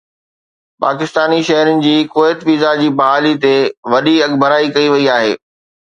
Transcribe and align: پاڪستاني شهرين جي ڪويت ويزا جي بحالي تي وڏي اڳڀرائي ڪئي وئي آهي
پاڪستاني 0.85 1.37
شهرين 1.49 1.83
جي 1.83 1.93
ڪويت 2.15 2.43
ويزا 2.49 2.73
جي 2.81 2.89
بحالي 3.03 3.35
تي 3.45 3.55
وڏي 3.95 4.15
اڳڀرائي 4.29 4.73
ڪئي 4.79 4.93
وئي 4.95 5.07
آهي 5.19 5.33